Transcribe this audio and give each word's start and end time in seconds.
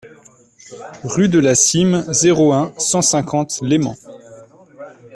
Rue 1.03 1.29
de 1.29 1.37
la 1.37 1.53
Cîme, 1.53 2.03
zéro 2.11 2.53
un, 2.53 2.73
cent 2.79 3.03
cinquante 3.03 3.59
Leyment 3.61 3.95